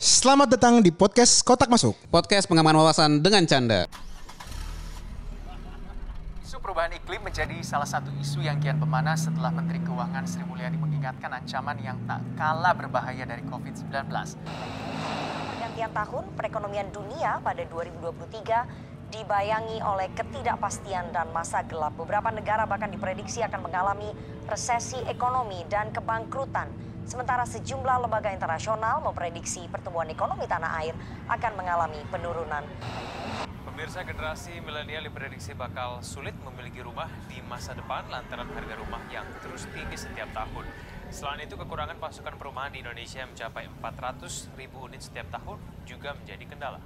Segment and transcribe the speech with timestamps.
[0.00, 1.92] Selamat datang di podcast Kotak Masuk.
[2.08, 3.84] Podcast pengaman wawasan dengan canda.
[6.40, 10.80] Isu perubahan iklim menjadi salah satu isu yang kian pemanas setelah Menteri Keuangan Sri Mulyani
[10.80, 13.92] mengingatkan ancaman yang tak kalah berbahaya dari COVID-19.
[15.52, 21.92] Pergantian tahun perekonomian dunia pada 2023 dibayangi oleh ketidakpastian dan masa gelap.
[22.00, 24.08] Beberapa negara bahkan diprediksi akan mengalami
[24.48, 26.89] resesi ekonomi dan kebangkrutan.
[27.10, 30.94] Sementara sejumlah lembaga internasional memprediksi pertumbuhan ekonomi tanah air
[31.26, 32.62] akan mengalami penurunan.
[33.66, 39.26] Pemirsa generasi milenial diprediksi bakal sulit memiliki rumah di masa depan lantaran harga rumah yang
[39.42, 40.62] terus tinggi setiap tahun.
[41.10, 46.14] Selain itu, kekurangan pasukan perumahan di Indonesia yang mencapai 400 ribu unit setiap tahun juga
[46.14, 46.78] menjadi kendala.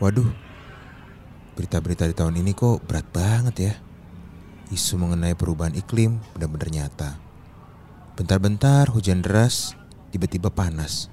[0.00, 0.32] Waduh,
[1.60, 3.74] berita-berita di tahun ini kok berat banget ya.
[4.72, 7.23] Isu mengenai perubahan iklim benar-benar nyata.
[8.14, 9.74] Bentar-bentar hujan deras,
[10.14, 11.10] tiba-tiba panas.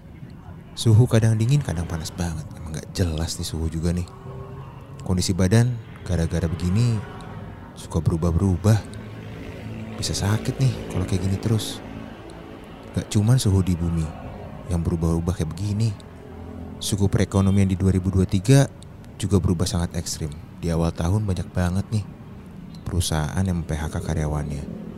[0.78, 2.46] Suhu kadang dingin, kadang panas banget.
[2.54, 4.06] Emang gak jelas nih suhu juga nih.
[5.02, 5.74] Kondisi badan
[6.06, 7.02] gara-gara begini
[7.74, 8.78] suka berubah-berubah.
[9.98, 11.82] Bisa sakit nih kalau kayak gini terus.
[12.94, 14.06] Gak cuman suhu di bumi
[14.70, 15.90] yang berubah-ubah kayak begini.
[16.78, 20.30] Suku perekonomian di 2023 juga berubah sangat ekstrim.
[20.62, 22.06] Di awal tahun banyak banget nih
[22.86, 24.91] perusahaan yang PHK karyawannya.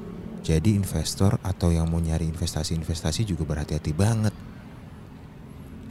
[0.43, 4.35] Jadi investor atau yang mau nyari investasi-investasi juga berhati-hati banget.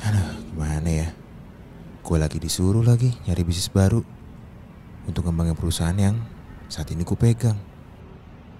[0.04, 1.08] Aduh, gimana ya?
[2.04, 4.04] Gue lagi disuruh lagi nyari bisnis baru
[5.08, 6.20] untuk ngembangin perusahaan yang
[6.68, 7.56] saat ini gue pegang.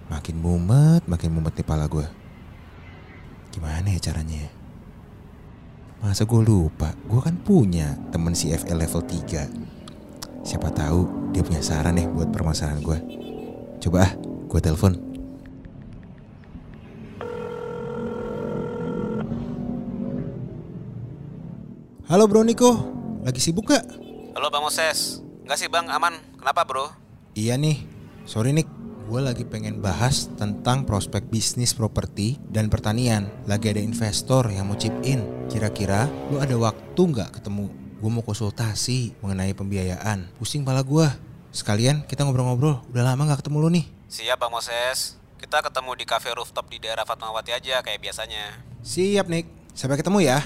[0.09, 2.09] Makin mumet, makin mumet nih pala gue.
[3.53, 4.51] Gimana ya caranya ya?
[6.01, 10.43] Masa gue lupa, gue kan punya temen CFL level 3.
[10.43, 12.99] Siapa tahu dia punya saran nih buat permasalahan gue.
[13.85, 14.13] Coba ah,
[14.49, 15.12] gue telepon.
[22.13, 22.77] Halo Bro Niko,
[23.25, 23.89] lagi sibuk gak?
[24.37, 25.25] Halo Bang Moses.
[25.49, 26.13] Enggak sih Bang, aman.
[26.37, 26.93] Kenapa bro?
[27.33, 27.89] Iya nih,
[28.29, 28.69] sorry Nick.
[29.09, 33.33] Gue lagi pengen bahas tentang prospek bisnis properti dan pertanian.
[33.49, 35.25] Lagi ada investor yang mau chip in.
[35.49, 37.73] Kira-kira lu ada waktu nggak ketemu?
[37.73, 40.37] Gue mau konsultasi mengenai pembiayaan.
[40.37, 41.09] Pusing pala gue.
[41.49, 42.85] Sekalian kita ngobrol-ngobrol.
[42.93, 43.89] Udah lama nggak ketemu lu nih.
[44.13, 45.17] Siap Bang Moses.
[45.41, 48.61] Kita ketemu di cafe rooftop di daerah Fatmawati aja kayak biasanya.
[48.85, 49.49] Siap Nick.
[49.73, 50.45] Sampai ketemu ya.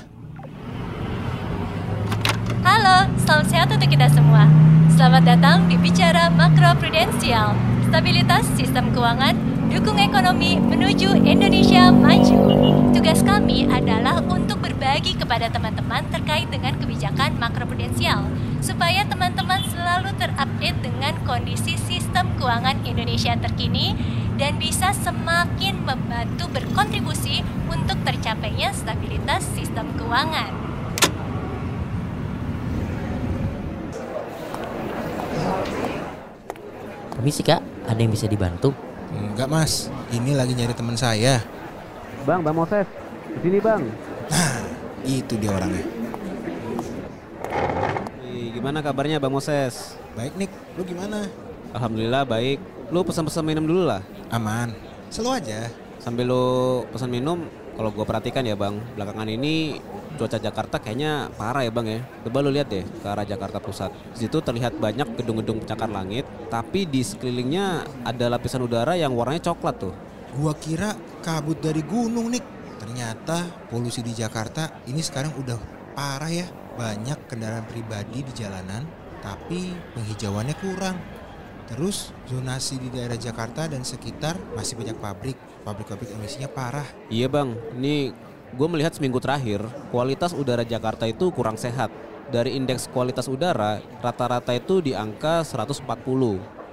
[2.86, 4.46] Halo, salam sehat untuk kita semua.
[4.94, 7.50] Selamat datang di Bicara Makro Prudensial.
[7.90, 9.34] Stabilitas sistem keuangan,
[9.74, 12.46] dukung ekonomi menuju Indonesia maju.
[12.94, 18.22] Tugas kami adalah untuk berbagi kepada teman-teman terkait dengan kebijakan makroprudensial
[18.62, 23.98] supaya teman-teman selalu terupdate dengan kondisi sistem keuangan Indonesia terkini
[24.38, 30.65] dan bisa semakin membantu berkontribusi untuk tercapainya stabilitas sistem keuangan.
[37.16, 38.70] Permisi kak, ada yang bisa dibantu?
[39.10, 41.40] Enggak mas, ini lagi nyari teman saya.
[42.28, 42.84] Bang, Bang Moses,
[43.36, 43.82] di sini bang.
[44.30, 44.58] Nah,
[45.06, 45.84] itu dia orangnya.
[48.56, 49.94] gimana kabarnya Bang Moses?
[50.18, 51.28] Baik Nick, lu gimana?
[51.76, 52.58] Alhamdulillah baik.
[52.90, 54.02] Lu pesan-pesan minum dulu lah.
[54.32, 54.74] Aman,
[55.12, 55.70] selalu aja.
[56.02, 57.46] Sambil lu pesan minum,
[57.76, 59.76] kalau gue perhatikan ya bang, belakangan ini
[60.16, 62.00] cuaca Jakarta kayaknya parah ya bang ya.
[62.24, 63.92] Coba lu lihat deh ke arah Jakarta Pusat.
[64.16, 69.52] Di situ terlihat banyak gedung-gedung pencakar langit, tapi di sekelilingnya ada lapisan udara yang warnanya
[69.52, 69.94] coklat tuh.
[70.34, 72.42] Gua kira kabut dari gunung nih.
[72.76, 75.56] Ternyata polusi di Jakarta ini sekarang udah
[75.92, 76.46] parah ya.
[76.76, 78.84] Banyak kendaraan pribadi di jalanan,
[79.24, 80.96] tapi penghijauannya kurang.
[81.66, 85.34] Terus zonasi di daerah Jakarta dan sekitar masih banyak pabrik.
[85.66, 86.86] Pabrik-pabrik emisinya parah.
[87.10, 88.14] Iya bang, ini
[88.54, 91.90] gue melihat seminggu terakhir kualitas udara Jakarta itu kurang sehat.
[92.26, 95.86] Dari indeks kualitas udara rata-rata itu di angka 140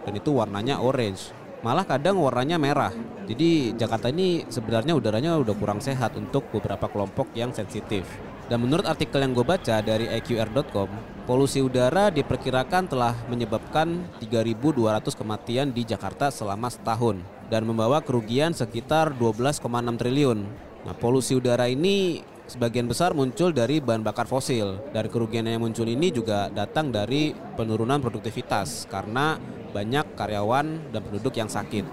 [0.05, 1.33] dan itu warnanya orange.
[1.63, 2.91] Malah kadang warnanya merah.
[3.23, 8.03] Jadi Jakarta ini sebenarnya udaranya udah kurang sehat untuk beberapa kelompok yang sensitif.
[8.51, 10.91] Dan menurut artikel yang gue baca dari iqr.com,
[11.23, 19.15] polusi udara diperkirakan telah menyebabkan 3.200 kematian di Jakarta selama setahun dan membawa kerugian sekitar
[19.15, 19.63] 12,6
[19.95, 20.43] triliun.
[20.83, 25.87] Nah, polusi udara ini sebagian besar muncul dari bahan bakar fosil dan kerugian yang muncul
[25.87, 29.39] ini juga datang dari penurunan produktivitas karena
[29.71, 31.87] banyak karyawan dan penduduk yang sakit.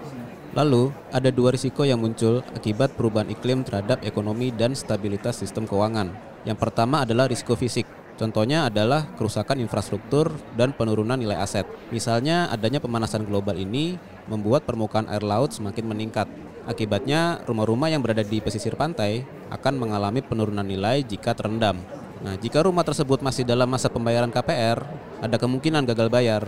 [0.51, 6.11] Lalu, ada dua risiko yang muncul akibat perubahan iklim terhadap ekonomi dan stabilitas sistem keuangan.
[6.43, 7.87] Yang pertama adalah risiko fisik.
[8.19, 10.29] Contohnya adalah kerusakan infrastruktur
[10.59, 11.63] dan penurunan nilai aset.
[11.89, 13.95] Misalnya adanya pemanasan global ini
[14.27, 16.27] membuat permukaan air laut semakin meningkat.
[16.69, 21.81] Akibatnya rumah-rumah yang berada di pesisir pantai akan mengalami penurunan nilai jika terendam.
[22.21, 24.77] Nah, jika rumah tersebut masih dalam masa pembayaran KPR,
[25.25, 26.45] ada kemungkinan gagal bayar.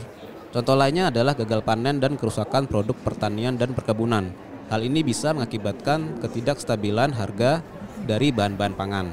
[0.54, 4.30] Contoh lainnya adalah gagal panen dan kerusakan produk pertanian dan perkebunan.
[4.70, 7.66] Hal ini bisa mengakibatkan ketidakstabilan harga
[8.06, 9.08] dari bahan-bahan pangan.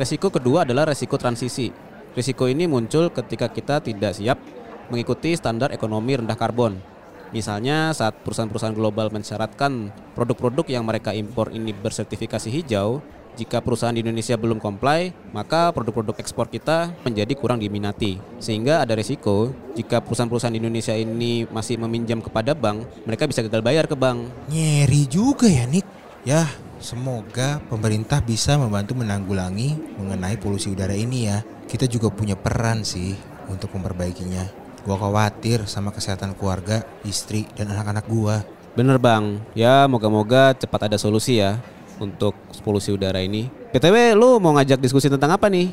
[0.00, 1.68] Resiko kedua adalah resiko transisi.
[2.16, 4.40] Risiko ini muncul ketika kita tidak siap
[4.88, 6.93] mengikuti standar ekonomi rendah karbon.
[7.34, 13.02] Misalnya saat perusahaan-perusahaan global mensyaratkan produk-produk yang mereka impor ini bersertifikasi hijau,
[13.34, 18.22] jika perusahaan di Indonesia belum comply, maka produk-produk ekspor kita menjadi kurang diminati.
[18.38, 23.66] Sehingga ada risiko jika perusahaan-perusahaan di Indonesia ini masih meminjam kepada bank, mereka bisa gagal
[23.66, 24.30] bayar ke bank.
[24.54, 25.82] Nyeri juga ya Nick.
[26.22, 26.46] Ya,
[26.78, 31.42] semoga pemerintah bisa membantu menanggulangi mengenai polusi udara ini ya.
[31.66, 33.18] Kita juga punya peran sih
[33.50, 34.63] untuk memperbaikinya.
[34.84, 38.44] Gua khawatir sama kesehatan keluarga, istri, dan anak-anak gua.
[38.76, 41.58] Bener bang, ya moga-moga cepat ada solusi ya
[42.02, 43.46] untuk polusi udara ini.
[43.72, 45.70] PTW lu mau ngajak diskusi tentang apa nih?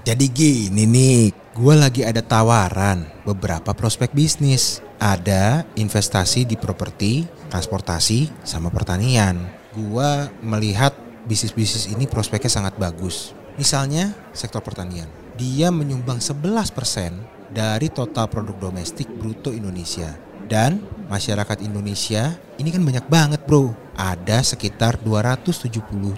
[0.00, 4.80] Jadi gini nih, gue lagi ada tawaran beberapa prospek bisnis.
[4.96, 9.36] Ada investasi di properti, transportasi, sama pertanian.
[9.76, 10.96] Gue melihat
[11.28, 13.36] bisnis-bisnis ini prospeknya sangat bagus.
[13.60, 15.08] Misalnya sektor pertanian.
[15.36, 20.29] Dia menyumbang 11% dari total produk domestik bruto Indonesia.
[20.50, 23.70] Dan masyarakat Indonesia ini kan banyak banget bro.
[23.94, 25.70] Ada sekitar 270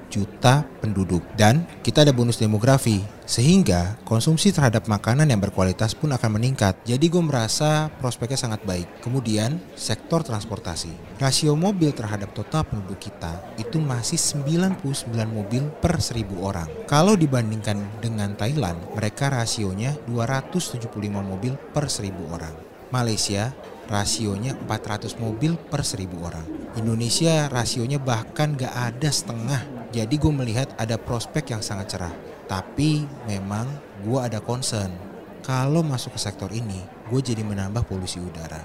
[0.08, 1.20] juta penduduk.
[1.36, 3.04] Dan kita ada bonus demografi.
[3.28, 6.78] Sehingga konsumsi terhadap makanan yang berkualitas pun akan meningkat.
[6.88, 9.04] Jadi gue merasa prospeknya sangat baik.
[9.04, 11.18] Kemudian sektor transportasi.
[11.20, 14.80] Rasio mobil terhadap total penduduk kita itu masih 99
[15.28, 16.68] mobil per 1000 orang.
[16.88, 20.88] Kalau dibandingkan dengan Thailand, mereka rasionya 275
[21.20, 22.71] mobil per 1000 orang.
[22.92, 23.56] Malaysia
[23.88, 26.46] rasionya 400 mobil per 1000 orang.
[26.76, 29.60] Indonesia rasionya bahkan gak ada setengah.
[29.92, 32.14] Jadi gue melihat ada prospek yang sangat cerah.
[32.44, 33.64] Tapi memang
[34.04, 34.92] gue ada concern.
[35.40, 36.78] Kalau masuk ke sektor ini,
[37.08, 38.60] gue jadi menambah polusi udara.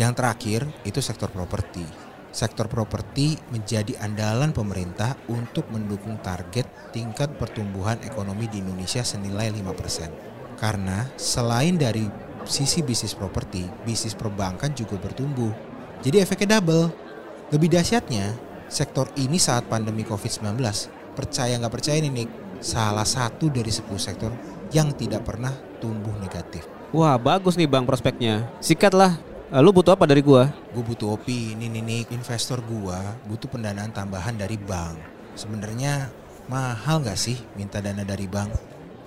[0.00, 1.84] Yang terakhir itu sektor properti.
[2.28, 10.60] Sektor properti menjadi andalan pemerintah untuk mendukung target tingkat pertumbuhan ekonomi di Indonesia senilai 5%.
[10.60, 15.52] Karena selain dari sisi bisnis properti, bisnis perbankan juga bertumbuh.
[16.00, 16.90] Jadi efeknya double.
[17.48, 18.36] Lebih dahsyatnya,
[18.68, 20.60] sektor ini saat pandemi COVID-19,
[21.16, 22.30] percaya nggak percaya nih Nick,
[22.60, 24.32] salah satu dari 10 sektor
[24.68, 26.68] yang tidak pernah tumbuh negatif.
[26.92, 28.48] Wah bagus nih bang prospeknya.
[28.60, 29.16] Sikat lah.
[29.48, 30.52] Eh, Lu butuh apa dari gua?
[30.76, 35.00] Gue butuh opini nih Nick, investor gua butuh pendanaan tambahan dari bank.
[35.32, 36.12] Sebenarnya
[36.52, 38.52] mahal nggak sih minta dana dari bank?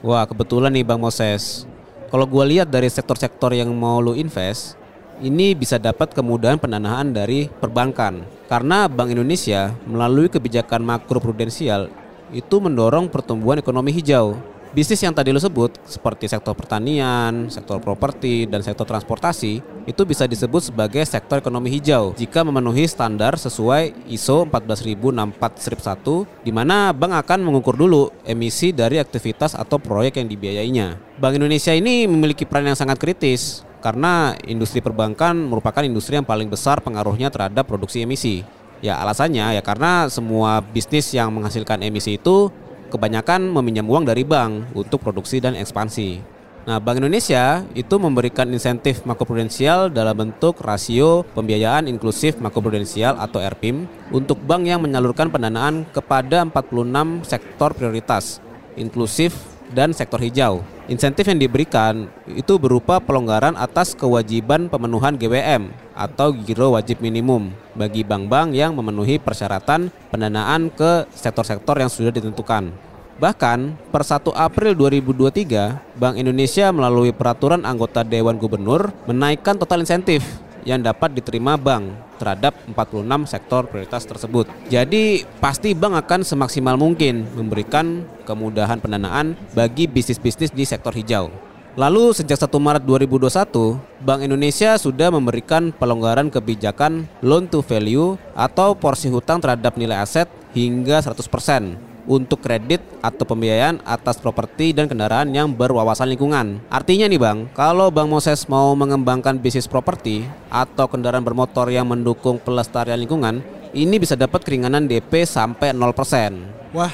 [0.01, 1.69] Wah kebetulan nih bang Moses.
[2.11, 4.75] Kalau gua lihat dari sektor-sektor yang mau lu invest,
[5.23, 8.27] ini bisa dapat kemudahan pendanaan dari perbankan.
[8.51, 11.87] Karena Bank Indonesia melalui kebijakan makro prudensial
[12.35, 14.35] itu mendorong pertumbuhan ekonomi hijau.
[14.71, 20.23] Bisnis yang tadi lo sebut seperti sektor pertanian, sektor properti, dan sektor transportasi itu bisa
[20.23, 27.39] disebut sebagai sektor ekonomi hijau jika memenuhi standar sesuai ISO 14064-1 di mana bank akan
[27.44, 31.19] mengukur dulu emisi dari aktivitas atau proyek yang dibiayainya.
[31.19, 36.47] Bank Indonesia ini memiliki peran yang sangat kritis karena industri perbankan merupakan industri yang paling
[36.47, 38.47] besar pengaruhnya terhadap produksi emisi.
[38.79, 42.47] Ya alasannya ya karena semua bisnis yang menghasilkan emisi itu
[42.91, 46.42] kebanyakan meminjam uang dari bank untuk produksi dan ekspansi.
[46.61, 53.89] Nah, Bank Indonesia itu memberikan insentif makroprudensial dalam bentuk rasio pembiayaan inklusif makroprudensial atau RPIM
[54.13, 58.37] untuk bank yang menyalurkan pendanaan kepada 46 sektor prioritas,
[58.77, 59.33] inklusif
[59.73, 60.61] dan sektor hijau.
[60.90, 68.02] Insentif yang diberikan itu berupa pelonggaran atas kewajiban pemenuhan GWM atau giro wajib minimum bagi
[68.02, 72.73] bank-bank yang memenuhi persyaratan pendanaan ke sektor-sektor yang sudah ditentukan.
[73.21, 80.26] Bahkan per 1 April 2023, Bank Indonesia melalui peraturan anggota Dewan Gubernur menaikkan total insentif
[80.68, 84.45] yang dapat diterima bank terhadap 46 sektor prioritas tersebut.
[84.69, 91.33] Jadi pasti bank akan semaksimal mungkin memberikan kemudahan pendanaan bagi bisnis-bisnis di sektor hijau.
[91.80, 98.75] Lalu sejak 1 Maret 2021, Bank Indonesia sudah memberikan pelonggaran kebijakan loan to value atau
[98.75, 105.29] porsi hutang terhadap nilai aset hingga 100% untuk kredit atau pembiayaan atas properti dan kendaraan
[105.33, 106.61] yang berwawasan lingkungan.
[106.71, 112.41] Artinya nih Bang, kalau Bang Moses mau mengembangkan bisnis properti atau kendaraan bermotor yang mendukung
[112.41, 113.41] pelestarian lingkungan,
[113.71, 116.75] ini bisa dapat keringanan DP sampai 0%.
[116.75, 116.91] Wah,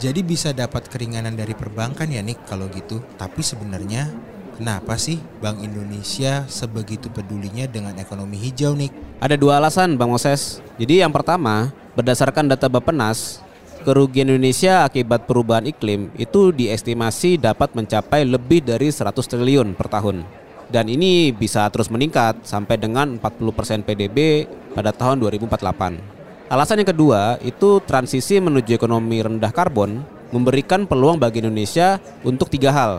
[0.00, 3.00] jadi bisa dapat keringanan dari perbankan ya Nick kalau gitu.
[3.14, 4.10] Tapi sebenarnya
[4.58, 8.92] kenapa sih Bank Indonesia sebegitu pedulinya dengan ekonomi hijau Nick?
[9.22, 10.58] Ada dua alasan Bang Moses.
[10.76, 13.40] Jadi yang pertama, berdasarkan data Bappenas,
[13.84, 20.24] kerugian Indonesia akibat perubahan iklim itu diestimasi dapat mencapai lebih dari 100 triliun per tahun.
[20.72, 26.48] Dan ini bisa terus meningkat sampai dengan 40% PDB pada tahun 2048.
[26.48, 30.00] Alasan yang kedua itu transisi menuju ekonomi rendah karbon
[30.32, 32.92] memberikan peluang bagi Indonesia untuk tiga hal.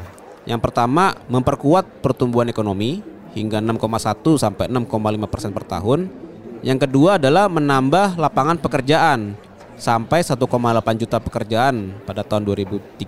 [0.46, 3.02] Yang pertama, memperkuat pertumbuhan ekonomi
[3.34, 6.08] hingga 6,1 sampai 6,5 persen per tahun.
[6.62, 9.36] Yang kedua adalah menambah lapangan pekerjaan
[9.76, 10.40] sampai 1,8
[11.02, 13.00] juta pekerjaan pada tahun 2030.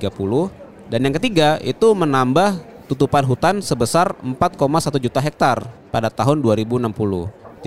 [0.87, 6.87] Dan yang ketiga itu menambah tutupan hutan sebesar 4,1 juta hektar pada tahun 2060.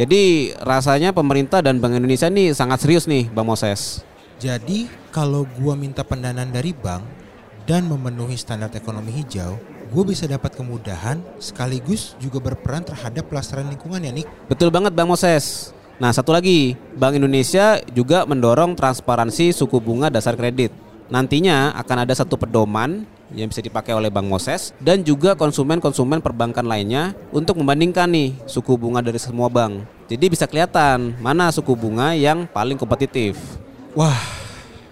[0.00, 4.00] Jadi rasanya pemerintah dan Bank Indonesia ini sangat serius nih Bang Moses.
[4.40, 7.04] Jadi kalau gua minta pendanaan dari bank
[7.68, 14.00] dan memenuhi standar ekonomi hijau, gue bisa dapat kemudahan sekaligus juga berperan terhadap pelestarian lingkungan
[14.00, 14.30] ya Nick.
[14.48, 15.76] Betul banget Bang Moses.
[16.00, 20.72] Nah satu lagi, Bank Indonesia juga mendorong transparansi suku bunga dasar kredit.
[21.12, 23.04] Nantinya akan ada satu pedoman
[23.36, 28.80] yang bisa dipakai oleh Bank Moses dan juga konsumen-konsumen perbankan lainnya untuk membandingkan nih suku
[28.80, 29.84] bunga dari semua bank.
[30.08, 33.36] Jadi bisa kelihatan mana suku bunga yang paling kompetitif.
[33.92, 34.24] Wah,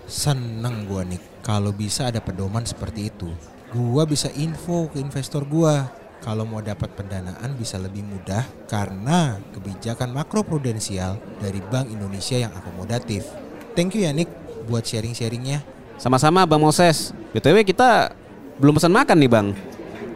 [0.05, 3.33] seneng gua nih kalau bisa ada pedoman seperti itu.
[3.73, 5.89] Gua bisa info ke investor gua
[6.19, 12.53] kalau mau dapat pendanaan bisa lebih mudah karena kebijakan makro prudensial dari Bank Indonesia yang
[12.55, 13.25] akomodatif.
[13.79, 14.29] Thank you ya Nick
[14.67, 15.63] buat sharing-sharingnya.
[15.99, 17.15] Sama-sama Bang Moses.
[17.35, 18.15] BTW kita
[18.59, 19.49] belum pesan makan nih Bang.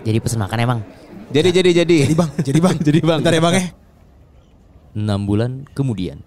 [0.03, 0.81] Jadi pesen makan emang.
[1.31, 1.97] Jadi jadi jadi.
[2.11, 2.77] Jadi Bang, jadi Bang.
[2.87, 3.19] jadi Bang.
[3.23, 3.67] Bentar ya Bang ya.
[4.93, 6.21] 6 bulan kemudian.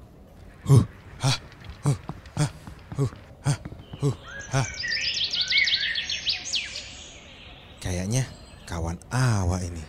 [7.84, 8.26] Kayaknya
[8.66, 9.82] kawan awa ini.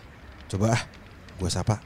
[0.47, 0.81] Coba ah,
[1.41, 1.81] gua sapa.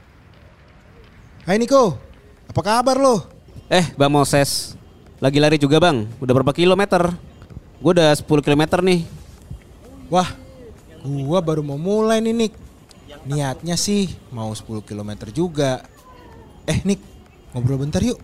[1.42, 1.98] Hai Niko,
[2.46, 3.26] apa kabar lo?
[3.66, 4.78] Eh Bang Moses,
[5.18, 6.06] lagi lari juga Bang.
[6.22, 7.10] Udah berapa kilometer?
[7.82, 9.02] Gue udah 10 kilometer nih.
[10.06, 10.30] Wah,
[11.02, 12.54] gua baru mau mulai nih Nick.
[13.26, 15.82] Niatnya sih mau 10 km juga.
[16.62, 17.02] Eh Nick,
[17.50, 18.22] ngobrol bentar yuk.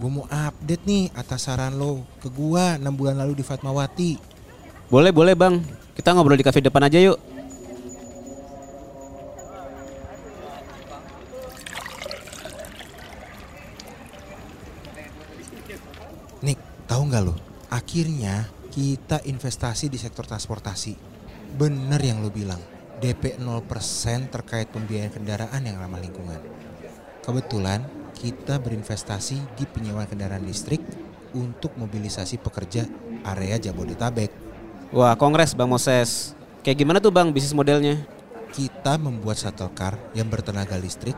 [0.00, 4.16] Gue mau update nih atas saran lo ke gua 6 bulan lalu di Fatmawati.
[4.88, 5.60] Boleh boleh Bang.
[5.92, 7.20] Kita ngobrol di kafe depan aja yuk.
[16.40, 16.58] Nick,
[16.88, 17.36] tahu nggak lo?
[17.92, 20.96] Akhirnya kita investasi di sektor transportasi.
[21.60, 22.56] Bener yang lo bilang.
[23.04, 26.40] DP 0% terkait pembiayaan kendaraan yang ramah lingkungan.
[27.20, 27.84] Kebetulan
[28.16, 30.80] kita berinvestasi di penyewaan kendaraan listrik
[31.36, 32.88] untuk mobilisasi pekerja
[33.28, 34.32] area Jabodetabek.
[34.96, 36.32] Wah kongres Bang Moses.
[36.64, 38.00] Kayak gimana tuh Bang bisnis modelnya?
[38.56, 41.12] Kita membuat shuttle car yang bertenaga listrik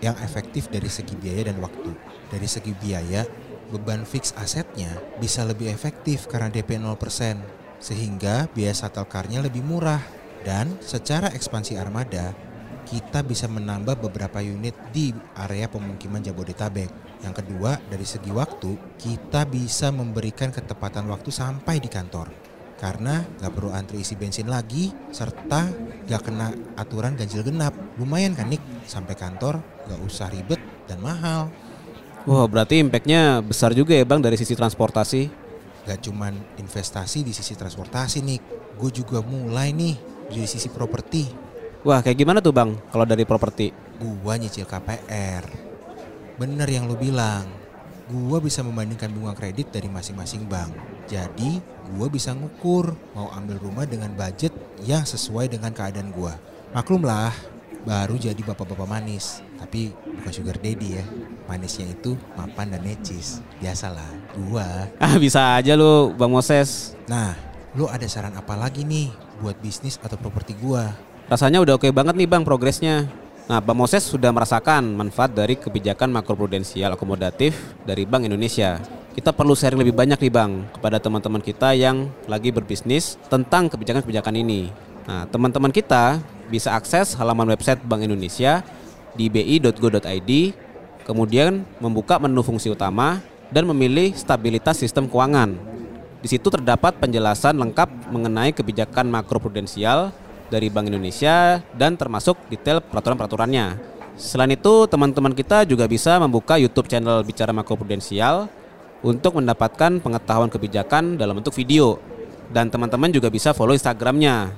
[0.00, 1.92] yang efektif dari segi biaya dan waktu.
[2.32, 3.20] Dari segi biaya,
[3.70, 4.90] beban fix asetnya
[5.22, 7.38] bisa lebih efektif karena DP 0%.
[7.80, 10.02] Sehingga biaya shuttle car-nya lebih murah.
[10.40, 12.32] Dan secara ekspansi armada,
[12.88, 16.90] kita bisa menambah beberapa unit di area pemukiman Jabodetabek.
[17.20, 22.32] Yang kedua, dari segi waktu, kita bisa memberikan ketepatan waktu sampai di kantor.
[22.80, 25.68] Karena nggak perlu antri isi bensin lagi, serta
[26.08, 26.48] nggak kena
[26.80, 27.76] aturan ganjil genap.
[28.00, 30.58] Lumayan kan Nick, sampai kantor nggak usah ribet
[30.88, 31.52] dan mahal.
[32.28, 35.22] Wah berarti impactnya besar juga ya Bang dari sisi transportasi.
[35.88, 38.44] Gak cuman investasi di sisi transportasi Nick,
[38.76, 39.96] gue juga mulai nih
[40.28, 41.50] dari sisi properti.
[41.80, 43.72] Wah kayak gimana tuh Bang kalau dari properti?
[43.96, 45.44] Gua nyicil KPR.
[46.36, 47.48] Bener yang lu bilang.
[48.10, 50.76] Gua bisa membandingkan bunga kredit dari masing-masing bank.
[51.08, 51.62] Jadi,
[51.94, 54.52] gua bisa ngukur mau ambil rumah dengan budget
[54.84, 56.36] yang sesuai dengan keadaan gua.
[56.76, 57.32] Maklumlah,
[57.88, 59.40] baru jadi bapak-bapak manis.
[59.56, 61.04] Tapi bukan sugar daddy ya.
[61.50, 63.42] Manisnya itu mapan dan necis.
[63.58, 64.06] Biasalah,
[64.38, 64.86] gua.
[65.02, 66.94] Ah bisa aja lu Bang Moses.
[67.10, 67.34] Nah,
[67.74, 69.10] lu ada saran apa lagi nih
[69.42, 70.94] buat bisnis atau properti gua?
[71.26, 73.10] Rasanya udah oke banget nih Bang progresnya.
[73.50, 78.78] Nah, Bang Moses sudah merasakan manfaat dari kebijakan makroprudensial akomodatif dari Bank Indonesia.
[79.10, 84.38] Kita perlu sharing lebih banyak nih Bang kepada teman-teman kita yang lagi berbisnis tentang kebijakan-kebijakan
[84.38, 84.70] ini.
[85.02, 88.62] Nah, teman-teman kita bisa akses halaman website Bank Indonesia
[89.18, 90.30] di bi.go.id,
[91.10, 93.18] kemudian membuka menu fungsi utama
[93.50, 95.58] dan memilih stabilitas sistem keuangan.
[96.22, 100.14] Di situ terdapat penjelasan lengkap mengenai kebijakan makroprudensial
[100.46, 103.74] dari Bank Indonesia dan termasuk detail peraturan-peraturannya.
[104.14, 108.46] Selain itu, teman-teman kita juga bisa membuka YouTube channel Bicara Makroprudensial
[109.00, 111.98] untuk mendapatkan pengetahuan kebijakan dalam bentuk video.
[112.52, 114.52] Dan teman-teman juga bisa follow Instagramnya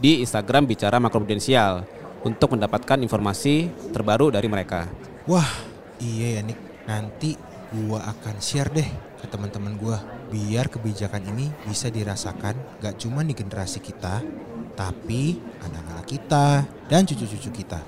[0.00, 1.84] di Instagram Bicara Makroprudensial
[2.24, 4.88] untuk mendapatkan informasi terbaru dari mereka.
[5.26, 5.71] Wah,
[6.02, 6.58] iya ya Nick.
[6.90, 7.38] Nanti
[7.70, 8.90] gua akan share deh
[9.22, 9.98] ke teman-teman gua.
[10.32, 14.24] biar kebijakan ini bisa dirasakan gak cuma di generasi kita,
[14.72, 17.84] tapi anak-anak kita dan cucu-cucu kita.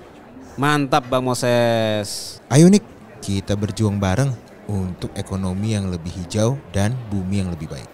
[0.60, 2.36] Mantap Bang Moses.
[2.52, 2.84] Ayo Nik,
[3.24, 4.28] kita berjuang bareng
[4.68, 7.93] untuk ekonomi yang lebih hijau dan bumi yang lebih baik.